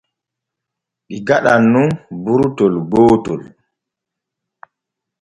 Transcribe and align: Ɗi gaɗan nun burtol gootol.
Ɗi 1.07 1.15
gaɗan 1.27 1.61
nun 1.71 1.89
burtol 2.23 2.73
gootol. 2.91 3.41